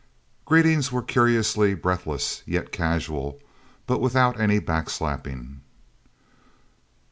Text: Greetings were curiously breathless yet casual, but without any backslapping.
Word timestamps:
Greetings 0.45 0.91
were 0.91 1.03
curiously 1.03 1.75
breathless 1.75 2.41
yet 2.47 2.71
casual, 2.71 3.39
but 3.85 4.01
without 4.01 4.39
any 4.39 4.57
backslapping. 4.59 5.59